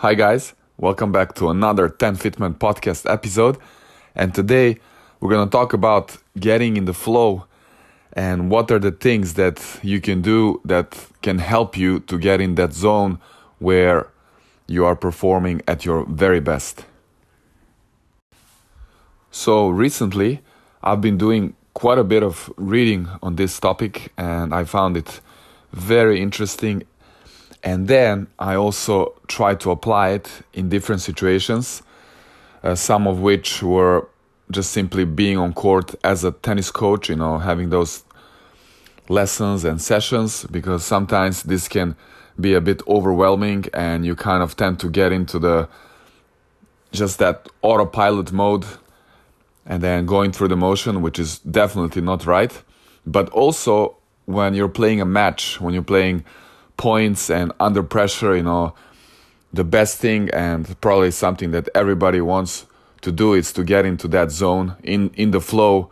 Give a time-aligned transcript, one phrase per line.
[0.00, 0.54] Hi, guys.
[0.78, 3.58] Welcome back to another 10 Fitman podcast episode.
[4.14, 4.78] And today
[5.20, 7.44] we're going to talk about getting in the flow
[8.14, 12.40] and what are the things that you can do that can help you to get
[12.40, 13.18] in that zone
[13.58, 14.08] where
[14.66, 16.86] you are performing at your very best.
[19.30, 20.40] So, recently
[20.82, 25.20] I've been doing quite a bit of reading on this topic and I found it
[25.74, 26.84] very interesting.
[27.62, 31.82] And then I also tried to apply it in different situations,
[32.62, 34.08] uh, some of which were
[34.50, 38.02] just simply being on court as a tennis coach, you know, having those
[39.08, 41.96] lessons and sessions, because sometimes this can
[42.40, 45.68] be a bit overwhelming and you kind of tend to get into the
[46.92, 48.64] just that autopilot mode
[49.66, 52.62] and then going through the motion, which is definitely not right.
[53.06, 56.24] But also, when you're playing a match, when you're playing
[56.80, 58.72] points and under pressure, you know,
[59.52, 62.64] the best thing and probably something that everybody wants
[63.02, 65.90] to do is to get into that zone in in the flow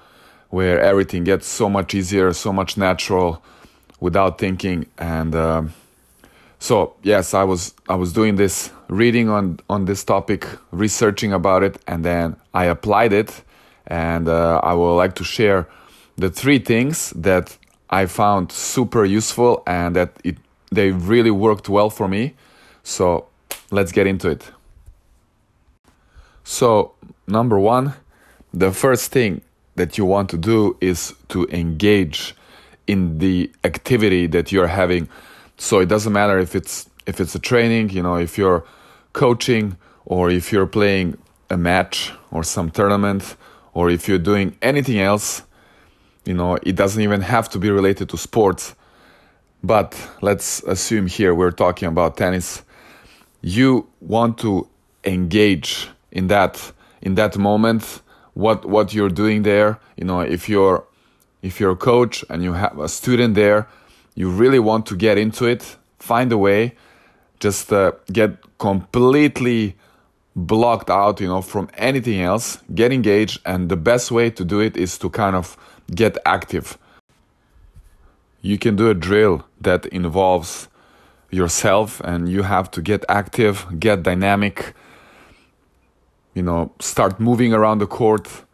[0.48, 3.42] where everything gets so much easier so much natural
[4.00, 4.86] without thinking.
[4.96, 5.74] And um,
[6.58, 11.62] so yes i was i was doing this reading on on this topic researching about
[11.62, 13.42] it and then i applied it.
[13.86, 15.66] And uh, i would like to share
[16.16, 17.58] the three things that
[17.90, 20.36] i found super useful and that it
[20.70, 22.34] they really worked well for me
[22.82, 23.26] so
[23.70, 24.50] let's get into it
[26.50, 26.94] so,
[27.26, 27.92] number one,
[28.54, 29.42] the first thing
[29.76, 32.34] that you want to do is to engage
[32.86, 35.10] in the activity that you're having.
[35.58, 38.64] So it doesn't matter if it's if it's a training, you know, if you're
[39.12, 41.18] coaching or if you're playing
[41.50, 43.36] a match or some tournament
[43.74, 45.42] or if you're doing anything else,
[46.24, 48.74] you know, it doesn't even have to be related to sports.
[49.62, 52.62] But let's assume here we're talking about tennis.
[53.42, 54.68] You want to
[55.04, 58.02] engage in that in that moment
[58.34, 59.78] what what you're doing there.
[59.96, 60.84] You know if you're
[61.42, 63.68] if you're a coach and you have a student there
[64.14, 66.74] you really want to get into it find a way
[67.38, 69.76] just uh, get completely
[70.34, 74.60] blocked out you know from anything else get engaged and the best way to do
[74.60, 75.56] it is to kind of
[75.94, 76.78] get active.
[78.42, 80.68] You can do a drill that involves
[81.30, 84.74] yourself and you have to get active get dynamic
[86.38, 88.44] you know, start moving around the court.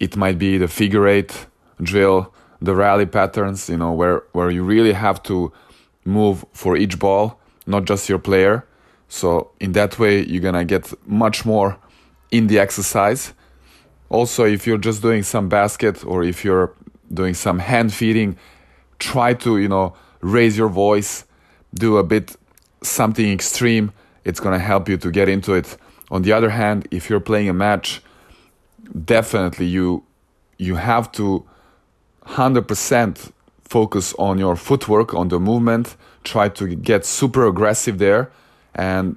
[0.00, 1.46] It might be the figure eight
[1.82, 5.52] drill, the rally patterns, you know, where, where you really have to
[6.06, 8.64] move for each ball, not just your player.
[9.08, 11.76] So in that way, you're gonna get much more
[12.30, 13.34] in the exercise.
[14.08, 16.72] Also, if you're just doing some basket or if you're
[17.12, 18.38] doing some hand feeding,
[18.98, 21.24] try to, you know, raise your voice,
[21.74, 22.36] do a bit
[22.82, 23.92] something extreme.
[24.24, 25.76] It's gonna help you to get into it
[26.10, 28.02] on the other hand, if you're playing a match,
[29.04, 30.04] definitely you
[30.58, 31.44] you have to
[32.26, 33.32] 100%
[33.64, 38.30] focus on your footwork, on the movement, try to get super aggressive there
[38.74, 39.16] and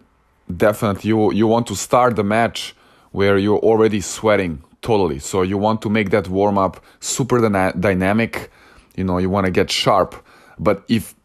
[0.56, 2.76] definitely you you want to start the match
[3.12, 5.20] where you're already sweating totally.
[5.20, 8.50] So you want to make that warm up super dyna- dynamic,
[8.97, 10.25] you know, you want to get sharp.
[10.59, 11.16] But if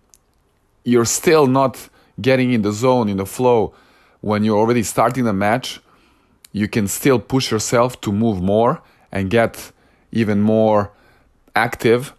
[0.84, 1.88] you're still not
[2.21, 3.75] getting in the zone, in the flow,
[4.21, 5.81] when you're already starting the match,
[6.53, 9.72] you can still push yourself to move more and get
[10.12, 10.93] even more
[11.56, 12.12] active.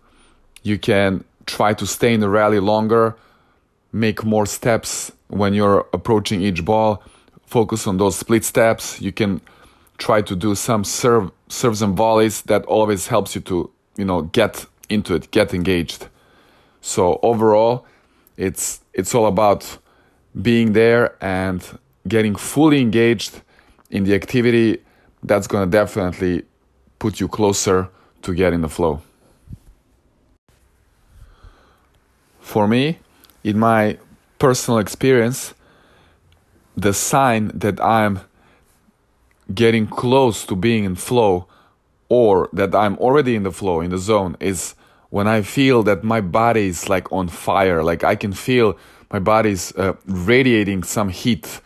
[0.64, 3.16] You can try to stay in the rally longer,
[3.91, 7.03] make more steps when you're approaching each ball,
[7.46, 9.00] focus on those split steps.
[9.00, 9.41] You can
[9.97, 14.24] try to do some serve serves and volleys that always helps you to, you know,
[14.24, 16.08] get into it, get engaged.
[16.82, 17.86] So overall,
[18.38, 19.78] it's it's all about
[20.42, 21.64] being there and
[22.08, 23.42] getting fully engaged
[23.90, 24.80] in the activity,
[25.22, 26.44] that's going to definitely
[27.00, 27.90] put you closer
[28.24, 29.02] to getting the flow.
[32.40, 33.00] For me,
[33.44, 33.98] in my
[34.40, 35.54] personal experience,
[36.76, 38.22] the sign that I'm
[39.53, 41.47] getting close to being in flow
[42.14, 44.76] or that I'm already in the flow, in the zone, is
[45.10, 47.80] when I feel that my body is like on fire.
[47.92, 48.68] Like I can feel
[49.12, 51.62] my body's uh, radiating some heat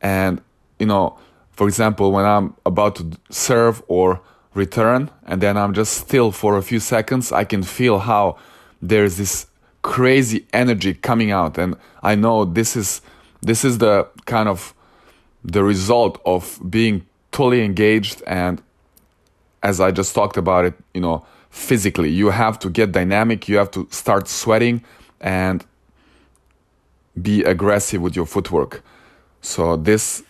[0.00, 0.40] and,
[0.78, 1.18] you know,
[1.52, 4.20] for example, when I'm about to serve or
[4.54, 8.38] return, and then I'm just still for a few seconds, I can feel how
[8.80, 9.46] there's this
[9.82, 11.58] crazy energy coming out.
[11.58, 13.02] And I know this is
[13.42, 14.74] this is the kind of
[15.44, 18.62] the result of being totally engaged and
[19.62, 22.10] as I just talked about it, you know, physically.
[22.10, 24.82] You have to get dynamic, you have to start sweating
[25.20, 25.64] and
[27.20, 28.82] be aggressive with your footwork
[29.42, 30.22] So this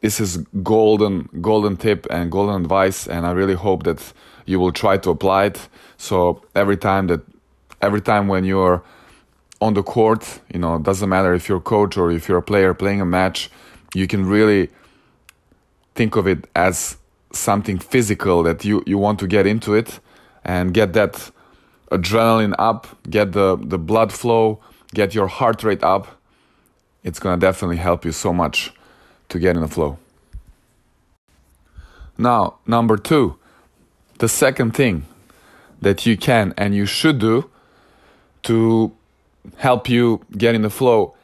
[0.00, 4.12] this is golden golden tip and golden advice and I really hope that
[4.46, 5.68] you will try to apply it.
[5.96, 7.20] So every time that
[7.80, 8.82] every time when you're
[9.60, 12.42] on the court, you know, doesn't matter if you're a coach or if you're a
[12.42, 13.50] player playing a match,
[13.94, 14.70] you can really
[15.94, 16.96] think of it as
[17.32, 20.00] something physical that you, you want to get into it
[20.44, 21.30] and get that
[21.90, 24.60] adrenaline up, get the, the blood flow,
[24.94, 26.20] get your heart rate up.
[27.04, 28.72] It's gonna definitely help you so much
[29.28, 29.98] to get in the flow.
[32.16, 33.36] Now, number two,
[34.18, 35.06] the second thing
[35.80, 37.50] that you can and you should do
[38.42, 38.92] to
[39.56, 41.14] help you get in the flow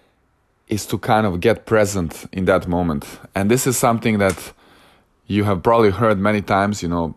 [0.68, 3.04] is to kind of get present in that moment.
[3.34, 4.52] And this is something that
[5.26, 7.14] you have probably heard many times, you know,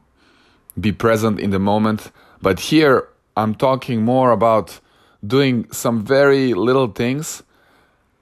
[0.80, 2.12] be present in the moment.
[2.42, 4.80] But here I'm talking more about
[5.26, 7.44] doing some very little things,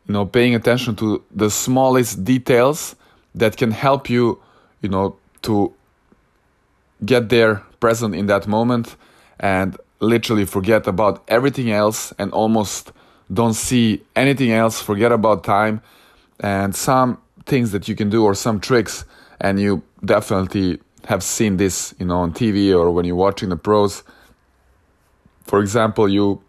[0.07, 2.95] you know, paying attention to the smallest details
[3.35, 4.41] that can help you,
[4.81, 5.73] you know, to
[7.03, 8.95] get there present in that moment
[9.39, 12.91] and literally forget about everything else and almost
[13.33, 15.81] don't see anything else, forget about time
[16.39, 19.05] and some things that you can do or some tricks
[19.41, 23.55] and you definitely have seen this, you know, on TV or when you're watching the
[23.55, 24.03] pros.
[25.43, 26.41] For example, you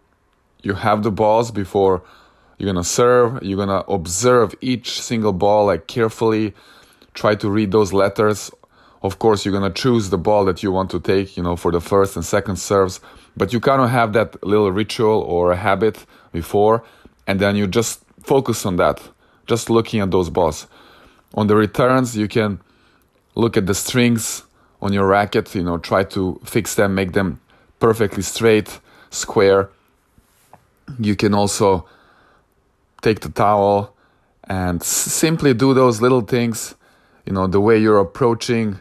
[0.63, 2.03] you have the balls before
[2.57, 3.43] you're gonna serve.
[3.43, 6.53] You're gonna observe each single ball like carefully.
[7.13, 8.51] Try to read those letters.
[9.03, 11.71] Of course, you're gonna choose the ball that you want to take, you know, for
[11.71, 12.99] the first and second serves.
[13.35, 16.83] But you kind of have that little ritual or a habit before,
[17.27, 18.99] and then you just focus on that,
[19.45, 20.65] just looking at those balls.
[21.35, 22.59] On the returns, you can
[23.37, 24.43] look at the strings
[24.81, 27.39] on your racket, you know, try to fix them, make them
[27.79, 28.79] perfectly straight,
[29.11, 29.69] square.
[30.99, 31.87] You can also
[33.01, 33.93] take the towel
[34.45, 36.75] and simply do those little things,
[37.25, 38.79] you know, the way you're approaching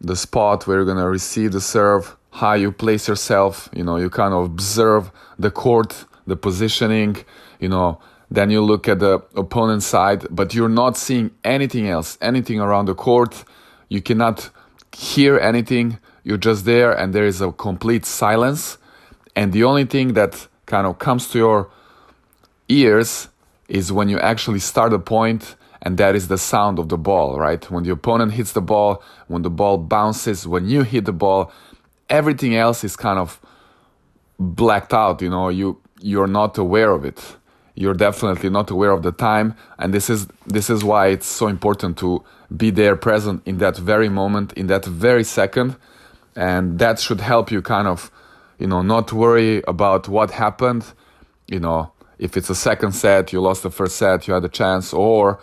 [0.00, 3.96] the spot where you're going to receive the serve, how you place yourself, you know,
[3.96, 7.16] you kind of observe the court, the positioning,
[7.60, 7.98] you know,
[8.30, 12.86] then you look at the opponent's side, but you're not seeing anything else, anything around
[12.86, 13.44] the court
[13.88, 14.50] you cannot
[14.94, 15.98] hear anything.
[16.24, 18.78] You're just there, and there is a complete silence.
[19.34, 21.70] And the only thing that kind of comes to your
[22.68, 23.28] ears
[23.68, 27.38] is when you actually start a point, and that is the sound of the ball,
[27.38, 27.70] right?
[27.70, 31.52] When the opponent hits the ball, when the ball bounces, when you hit the ball,
[32.08, 33.40] everything else is kind of
[34.38, 35.22] blacked out.
[35.22, 37.36] You know, you you're not aware of it.
[37.78, 41.46] You're definitely not aware of the time, and this is this is why it's so
[41.46, 42.24] important to
[42.56, 45.76] be there present in that very moment, in that very second.
[46.34, 48.10] And that should help you kind of,
[48.58, 50.84] you know, not worry about what happened.
[51.46, 54.48] You know, if it's a second set, you lost the first set, you had a
[54.48, 55.38] chance, or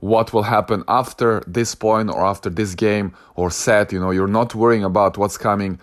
[0.00, 3.92] what will happen after this point or after this game or set.
[3.92, 5.80] You know, you're not worrying about what's coming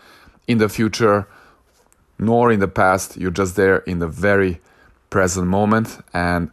[0.47, 1.27] in the future
[2.19, 3.17] nor in the past.
[3.17, 4.61] You're just there in the very
[5.09, 5.97] present moment.
[6.13, 6.51] And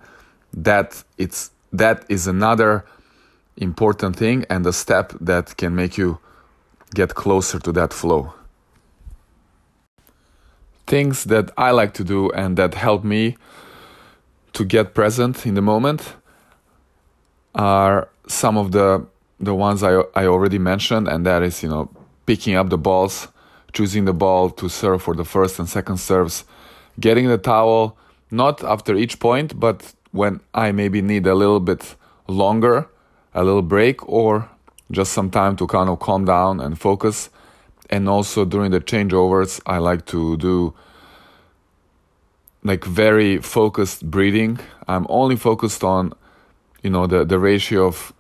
[0.55, 2.85] that it's that is another
[3.57, 6.19] important thing and a step that can make you
[6.95, 8.35] get closer to that flow.
[10.87, 13.37] Things that I like to do and that help me
[14.53, 16.15] to get present in the moment
[17.55, 19.07] are some of the
[19.41, 21.91] the ones I, I already mentioned, and that is, you know,
[22.27, 23.27] picking up the balls,
[23.73, 26.45] choosing the ball to serve for the first and second serves,
[27.01, 27.97] getting the towel,
[28.33, 31.95] not after each point, but when I maybe need a little bit
[32.27, 32.89] longer
[33.35, 34.49] a little break or
[34.91, 37.31] just some time to kind of calm down and focus.
[37.91, 40.75] And also during the changeovers, I like to do
[42.63, 44.61] like very focused breathing.
[44.87, 46.13] I'm only focused on,
[46.83, 48.13] you know, the, the ratio of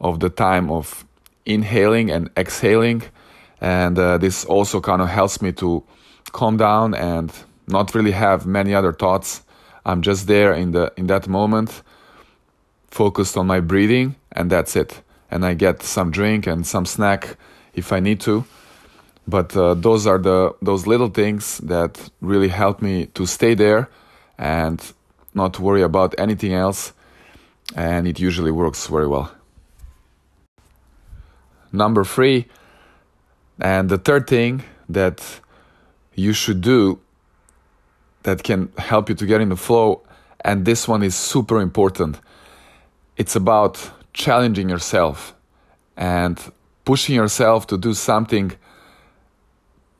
[0.00, 1.04] of the time of
[1.44, 3.02] inhaling and exhaling,
[3.60, 5.84] and uh, this also kind of helps me to
[6.32, 7.30] calm down and
[7.66, 9.42] not really have many other thoughts.
[9.84, 11.82] I'm just there in the in that moment,
[12.90, 15.02] focused on my breathing and that's it.
[15.30, 17.36] And I get some drink and some snack
[17.74, 18.44] if I need to.
[19.26, 23.88] But uh, those are the those little things that really help me to stay there
[24.38, 24.80] and
[25.34, 26.92] not worry about anything else.
[27.76, 29.30] And it usually works very well.
[31.72, 32.46] Number three,
[33.60, 35.40] and the third thing that
[36.16, 36.98] you should do
[38.22, 40.02] that can help you to get in the flow,
[40.44, 42.20] and this one is super important.
[43.16, 45.34] It's about challenging yourself
[45.96, 46.40] and
[46.84, 48.52] pushing yourself to do something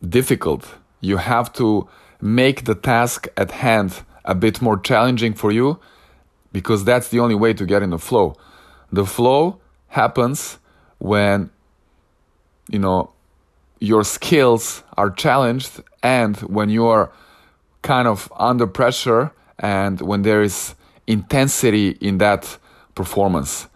[0.07, 0.67] difficult.
[1.01, 1.89] You have to
[2.21, 5.79] make the task at hand a bit more challenging for you
[6.53, 8.37] because that's the only way to get in the flow.
[8.93, 10.59] The flow happens
[10.99, 11.51] when
[12.69, 13.13] you know
[13.79, 17.11] your skills are challenged and when you are
[17.83, 20.75] kind of under pressure and when there is
[21.07, 22.59] intensity in that
[22.95, 23.67] performance.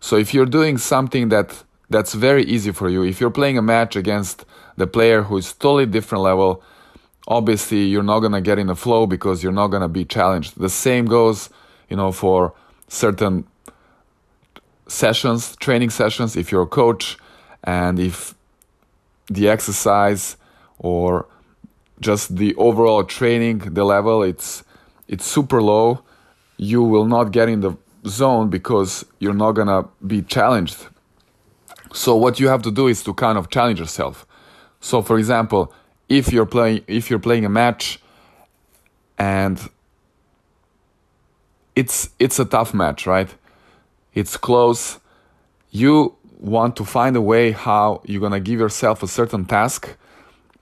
[0.00, 3.62] So if you're doing something that that's very easy for you, if you're playing a
[3.62, 4.44] match against
[4.76, 6.62] the player who is totally different level,
[7.28, 10.58] obviously you're not gonna get in the flow because you're not gonna be challenged.
[10.58, 11.48] The same goes,
[11.88, 12.54] you know, for
[12.88, 13.46] certain
[14.88, 17.16] sessions, training sessions, if you're a coach
[17.64, 18.34] and if
[19.28, 20.36] the exercise
[20.78, 21.26] or
[22.00, 24.62] just the overall training, the level, it's
[25.08, 26.02] it's super low,
[26.56, 27.76] you will not get in the
[28.06, 30.86] zone because you're not gonna be challenged.
[31.92, 34.26] So what you have to do is to kind of challenge yourself.
[34.80, 35.72] So for example,
[36.08, 38.00] if you're playing if you're playing a match
[39.18, 39.58] and
[41.74, 43.34] it's it's a tough match, right?
[44.14, 44.98] It's close.
[45.70, 49.96] You want to find a way how you're gonna give yourself a certain task,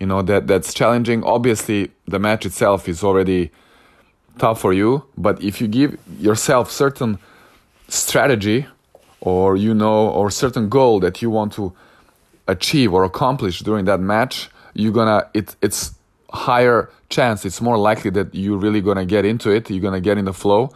[0.05, 1.25] you know that that's challenging.
[1.25, 3.51] Obviously, the match itself is already
[4.37, 7.19] tough for you, but if you give yourself certain
[7.89, 8.67] strategy
[9.21, 11.73] or you know or certain goal that you want to
[12.47, 15.95] achieve or accomplish during that match, you're gonna it it's
[16.49, 20.19] higher chance it's more likely that you're really gonna get into it you're gonna get
[20.19, 20.69] in the flow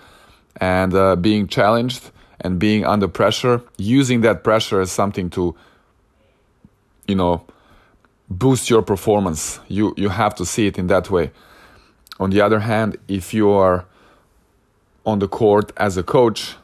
[0.61, 5.57] and uh, being challenged and being under pressure using that pressure as something to
[7.09, 7.45] you know
[8.31, 11.31] boost your performance you you have to see it in that way
[12.21, 13.87] on the other hand if you are
[15.07, 16.57] on the court as a coach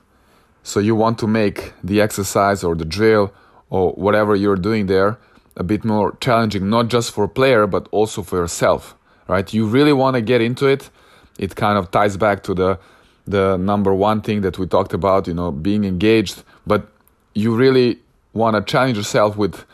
[0.62, 3.32] so you want to make the exercise or the drill
[3.70, 5.18] or whatever you're doing there
[5.56, 8.94] a bit more challenging, not just for a player but also for yourself,
[9.28, 9.52] right?
[9.52, 10.90] You really want to get into it.
[11.38, 12.78] It kind of ties back to the
[13.26, 16.42] the number one thing that we talked about, you know, being engaged.
[16.66, 16.88] But
[17.34, 17.98] you really
[18.34, 19.64] want to challenge yourself with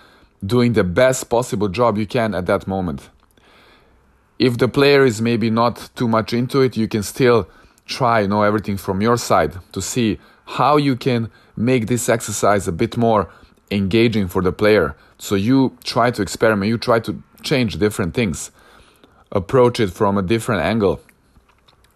[0.45, 3.11] doing the best possible job you can at that moment.
[4.39, 7.49] If the player is maybe not too much into it, you can still
[7.87, 12.73] try, know, everything from your side to see how you can make this exercise a
[12.73, 13.29] bit more
[13.71, 14.97] engaging for the player.
[15.19, 18.51] So you try to experiment, you try to change different things,
[19.31, 21.01] approach it from a different angle.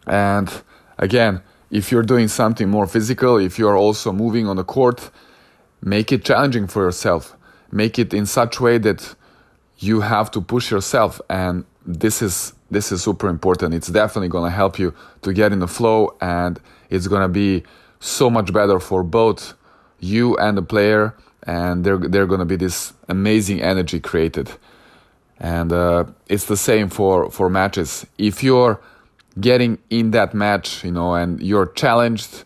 [0.07, 0.51] And
[0.99, 5.11] again, if you're doing something more physical, if you're also moving on the court,
[5.83, 7.37] make it challenging for yourself.
[7.75, 9.17] Make it in such way that
[9.79, 13.75] you have to push yourself and this is this is super important.
[13.75, 17.29] It's definitely going to help you to get in the flow and it's going to
[17.29, 17.65] be
[17.99, 19.55] so much better for both
[19.99, 24.53] you and the player and they're they're going to be this amazing energy created
[25.39, 28.81] and uh, it's the same for for matches if you're
[29.41, 32.45] getting in that match you know and you're challenged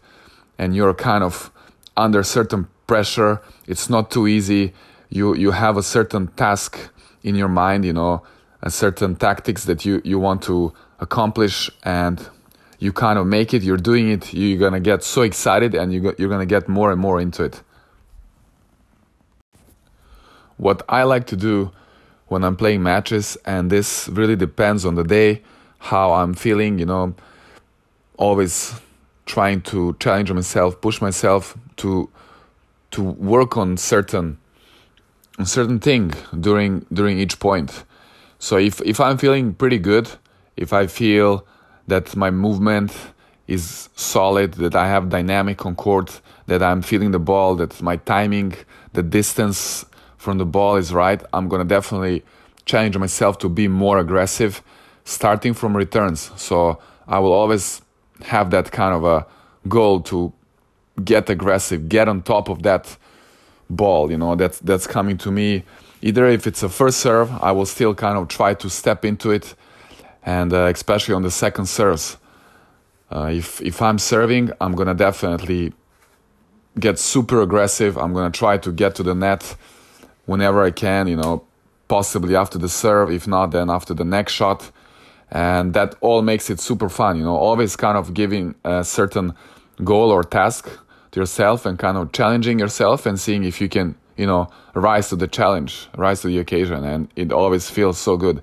[0.58, 1.50] and you're kind of
[1.96, 4.72] under certain pressure it's not too easy
[5.10, 6.90] you you have a certain task
[7.22, 8.22] in your mind you know
[8.62, 12.28] a certain tactics that you you want to accomplish and
[12.78, 16.14] you kind of make it you're doing it you're gonna get so excited and you
[16.18, 17.62] you're gonna get more and more into it.
[20.56, 21.70] What I like to do
[22.26, 25.42] when I'm playing matches, and this really depends on the day,
[25.78, 27.14] how I'm feeling, you know,
[28.16, 28.74] always
[29.24, 32.10] trying to challenge myself, push myself to
[32.90, 34.38] to work on certain
[35.38, 37.84] on certain thing during during each point.
[38.38, 40.10] So if if I'm feeling pretty good,
[40.56, 41.46] if I feel
[41.86, 42.92] that my movement
[43.46, 47.96] is solid, that I have dynamic on court, that I'm feeling the ball, that my
[47.96, 48.54] timing,
[48.92, 49.86] the distance
[50.18, 52.24] from the ball is right, I'm gonna definitely
[52.66, 54.62] challenge myself to be more aggressive,
[55.04, 56.30] starting from returns.
[56.36, 57.80] So I will always
[58.24, 59.26] have that kind of a
[59.68, 60.32] goal to
[61.02, 62.96] get aggressive, get on top of that
[63.70, 64.10] ball.
[64.10, 65.64] You know that's that's coming to me.
[66.00, 69.30] Either if it's a first serve, I will still kind of try to step into
[69.30, 69.54] it,
[70.24, 72.16] and uh, especially on the second serves.
[73.10, 75.72] Uh, if if I'm serving, I'm gonna definitely
[76.78, 77.96] get super aggressive.
[77.96, 79.56] I'm gonna try to get to the net
[80.26, 81.44] whenever I can, you know,
[81.88, 84.70] possibly after the serve, if not, then after the next shot.
[85.30, 89.34] And that all makes it super fun, you know, always kind of giving a certain
[89.82, 90.68] goal or task
[91.12, 95.08] to yourself and kind of challenging yourself and seeing if you can, you know, rise
[95.08, 96.84] to the challenge, rise to the occasion.
[96.84, 98.42] And it always feels so good.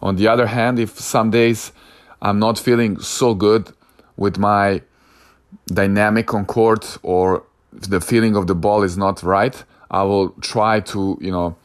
[0.00, 1.72] On the other hand, if some days
[2.20, 3.72] I'm not feeling so good
[4.16, 4.82] with my
[5.66, 10.80] dynamic on court or the feeling of the ball is not right, I will try
[10.80, 11.56] to, you know,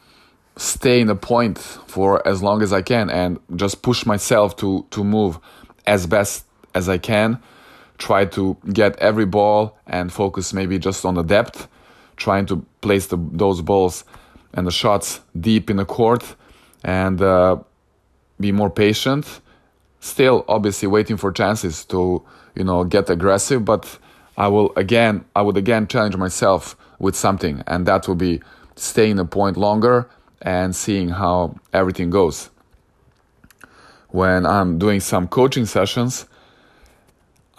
[0.56, 4.84] stay in a point for as long as I can and just push myself to
[4.90, 5.38] to move
[5.86, 7.40] as best as I can
[7.98, 11.68] try to get every ball and focus maybe just on the depth,
[12.16, 14.04] trying to place the, those balls
[14.54, 16.36] and the shots deep in the court
[16.84, 17.56] and uh,
[18.40, 19.40] be more patient.
[20.00, 22.22] Still, obviously, waiting for chances to
[22.54, 23.98] you know get aggressive, but
[24.36, 28.40] I will again, I would again challenge myself with something, and that will be
[28.76, 30.08] staying a point longer
[30.40, 32.50] and seeing how everything goes.
[34.10, 36.26] When I'm doing some coaching sessions,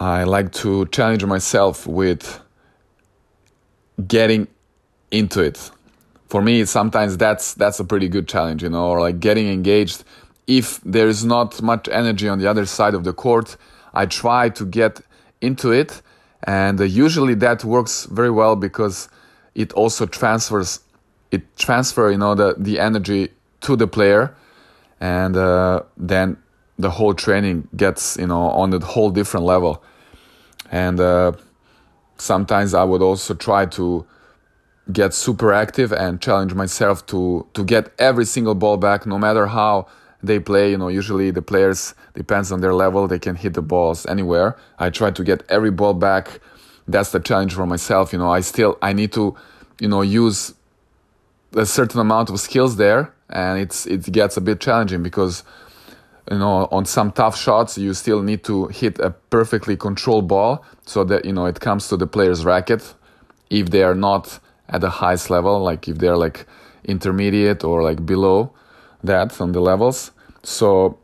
[0.00, 2.40] I like to challenge myself with
[4.08, 4.48] getting
[5.10, 5.70] into it.
[6.30, 10.04] For me, sometimes that's that's a pretty good challenge, you know, or like getting engaged.
[10.46, 13.58] If there is not much energy on the other side of the court,
[13.92, 15.02] I try to get
[15.42, 16.00] into it,
[16.44, 19.10] and uh, usually that works very well because
[19.54, 20.80] it also transfers
[21.30, 23.28] it transfer you know the the energy
[23.62, 24.34] to the player,
[24.98, 26.38] and uh, then
[26.78, 29.84] the whole training gets you know on a whole different level
[30.70, 31.32] and uh,
[32.16, 34.06] sometimes I would also try to
[34.92, 39.46] get super active and challenge myself to to get every single ball back, no matter
[39.46, 39.86] how
[40.22, 40.70] they play.
[40.70, 44.56] You know, usually the players depends on their level; they can hit the balls anywhere.
[44.78, 46.40] I try to get every ball back.
[46.86, 48.12] That's the challenge for myself.
[48.12, 49.36] You know, I still I need to,
[49.80, 50.54] you know, use
[51.54, 55.42] a certain amount of skills there, and it's it gets a bit challenging because
[56.30, 60.64] you know on some tough shots you still need to hit a perfectly controlled ball
[60.86, 62.94] so that you know it comes to the player's racket.
[63.48, 66.46] If they are not at the highest level like if they're like
[66.84, 68.52] intermediate or like below
[69.02, 70.12] that on the levels.
[70.42, 70.98] So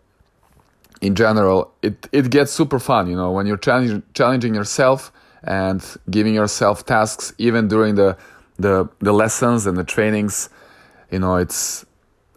[1.01, 5.97] in general it it gets super fun you know when you're challenging challenging yourself and
[6.11, 8.17] giving yourself tasks even during the
[8.59, 10.49] the the lessons and the trainings
[11.11, 11.85] you know it's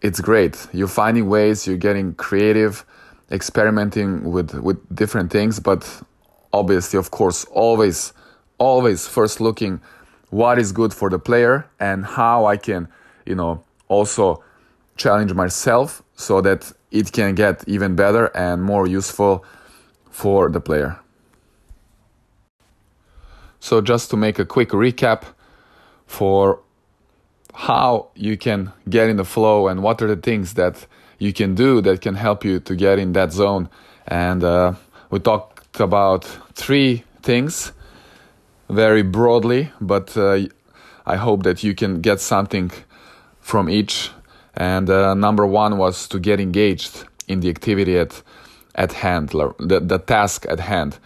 [0.02, 0.66] it's great.
[0.72, 2.84] You're finding ways, you're getting creative,
[3.30, 6.02] experimenting with, with different things, but
[6.52, 8.12] obviously, of course, always,
[8.58, 9.80] always first looking
[10.30, 12.88] what is good for the player and how I can,
[13.26, 14.42] you know, also
[14.96, 19.44] challenge myself so that it can get even better and more useful
[20.10, 20.98] for the player.
[23.58, 25.24] So, just to make a quick recap
[26.06, 26.60] for
[27.54, 30.86] how you can get in the flow and what are the things that
[31.18, 33.68] you can do that can help you to get in that zone.
[34.06, 34.74] And uh,
[35.10, 37.72] we talked about three things
[38.68, 40.40] very broadly, but uh,
[41.06, 42.70] I hope that you can get something
[43.40, 44.10] from each.
[44.54, 48.22] And uh, number one was to get engaged in the activity at,
[48.74, 50.98] at hand, the, the task at hand.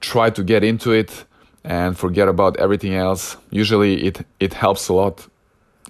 [0.00, 1.24] Try to get into it
[1.64, 3.36] and forget about everything else.
[3.50, 5.26] Usually it, it helps a lot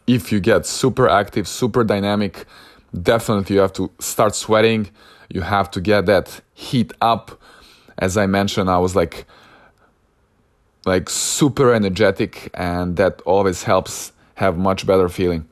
[0.06, 2.44] if you get super active, super dynamic,
[3.02, 4.88] definitely you have to start sweating.
[5.28, 7.40] You have to get that heat up.
[7.98, 9.24] As I mentioned, I was like
[10.86, 15.48] like super energetic and that always helps have much better feeling.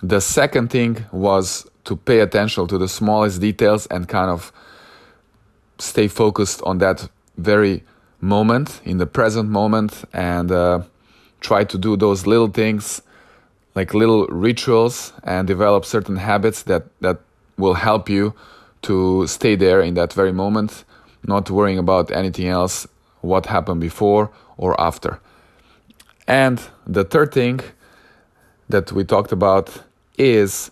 [0.00, 4.52] The second thing was to pay attention to the smallest details and kind of
[5.78, 7.82] stay focused on that very
[8.20, 10.82] moment in the present moment and uh,
[11.40, 13.02] try to do those little things
[13.74, 17.20] like little rituals and develop certain habits that that
[17.56, 18.34] will help you
[18.82, 20.84] to stay there in that very moment
[21.26, 22.86] not worrying about anything else
[23.20, 25.20] what happened before or after.
[26.26, 27.60] And the third thing
[28.68, 29.82] that we talked about
[30.16, 30.70] is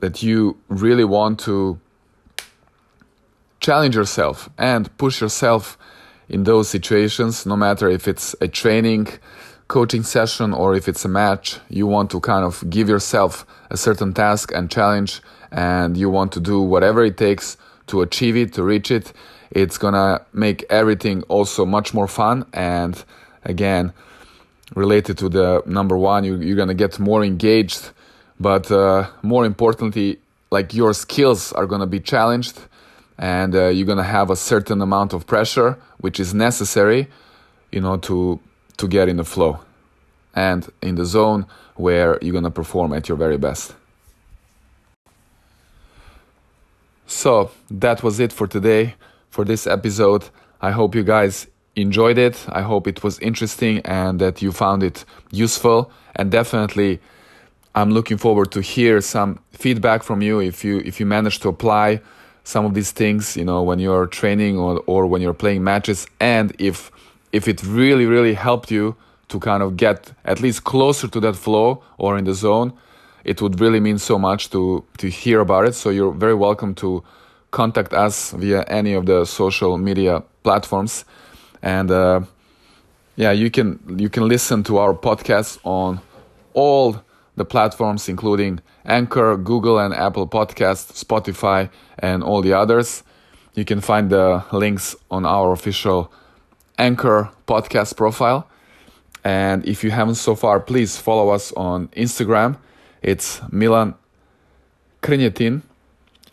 [0.00, 1.78] that you really want to
[3.60, 5.76] challenge yourself and push yourself
[6.28, 9.08] in those situations no matter if it's a training
[9.68, 13.76] coaching session or if it's a match, you want to kind of give yourself a
[13.76, 15.20] certain task and challenge,
[15.52, 19.12] and you want to do whatever it takes to achieve it, to reach it.
[19.50, 22.46] It's gonna make everything also much more fun.
[22.52, 23.02] And
[23.44, 23.92] again,
[24.74, 27.90] related to the number one, you, you're gonna get more engaged,
[28.40, 30.18] but uh, more importantly,
[30.50, 32.58] like your skills are gonna be challenged,
[33.18, 37.08] and uh, you're gonna have a certain amount of pressure, which is necessary,
[37.70, 38.40] you know, to
[38.78, 39.60] to get in the flow
[40.34, 43.74] and in the zone where you're going to perform at your very best.
[47.06, 48.94] So, that was it for today,
[49.30, 50.28] for this episode.
[50.60, 52.44] I hope you guys enjoyed it.
[52.48, 55.90] I hope it was interesting and that you found it useful.
[56.16, 57.00] And definitely,
[57.74, 61.48] I'm looking forward to hear some feedback from you if you if you manage to
[61.48, 62.00] apply
[62.44, 66.06] some of these things, you know, when you're training or, or when you're playing matches,
[66.18, 66.90] and if
[67.32, 68.96] if it really, really helped you
[69.28, 72.72] to kind of get at least closer to that flow or in the zone,
[73.24, 75.74] it would really mean so much to, to hear about it.
[75.74, 77.02] So you're very welcome to
[77.50, 81.04] contact us via any of the social media platforms
[81.62, 82.20] and uh,
[83.16, 86.00] yeah, you can you can listen to our podcast on
[86.54, 87.02] all
[87.36, 93.02] the platforms, including Anchor, Google and Apple Podcasts, Spotify, and all the others.
[93.54, 96.12] You can find the links on our official
[96.78, 98.48] Anchor podcast profile.
[99.24, 102.56] And if you haven't so far, please follow us on Instagram.
[103.02, 103.94] It's Milan
[105.02, 105.62] Krnjetin,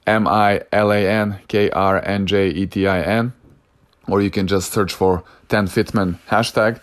[0.08, 3.34] M I L A N K R N J E T I N,
[4.08, 6.80] or you can just search for 10fitman hashtag.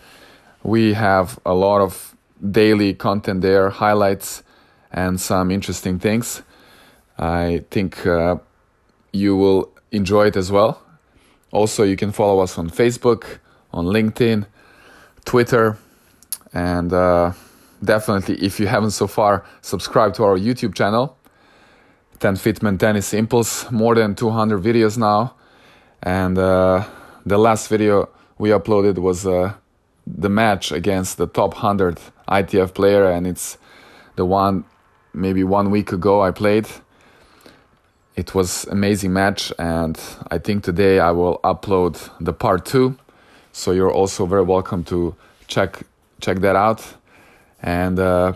[0.62, 2.16] We have a lot of
[2.50, 4.42] daily content there, highlights,
[4.92, 6.42] and some interesting things.
[7.18, 8.36] I think uh,
[9.12, 10.82] you will enjoy it as well.
[11.52, 13.38] Also, you can follow us on Facebook,
[13.72, 14.46] on LinkedIn,
[15.24, 15.76] Twitter,
[16.52, 17.32] and uh,
[17.82, 21.16] definitely, if you haven't so far, subscribe to our YouTube channel.
[22.20, 25.34] 10 Fitman Tennis Impulse, more than 200 videos now.
[26.02, 26.84] And uh,
[27.26, 28.08] the last video
[28.38, 29.54] we uploaded was uh,
[30.06, 33.58] the match against the top 100 ITF player, and it's
[34.16, 34.64] the one
[35.12, 36.66] maybe one week ago I played.
[38.14, 39.98] It was amazing match, and
[40.30, 42.98] I think today I will upload the part two.
[43.52, 45.14] So you're also very welcome to
[45.46, 45.82] check
[46.20, 46.82] check that out.
[47.62, 48.32] And uh,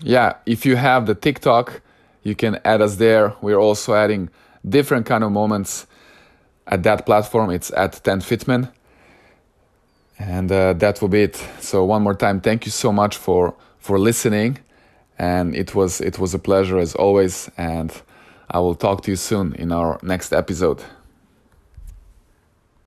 [0.00, 1.80] yeah, if you have the TikTok,
[2.22, 3.34] you can add us there.
[3.40, 4.30] We're also adding
[4.68, 5.86] different kind of moments
[6.66, 7.50] at that platform.
[7.50, 8.70] It's at 10 Fitman.
[10.18, 11.36] And uh, that will be it.
[11.60, 14.58] So one more time, thank you so much for for listening,
[15.18, 17.50] and it was it was a pleasure as always.
[17.58, 17.92] And
[18.50, 20.82] I will talk to you soon in our next episode.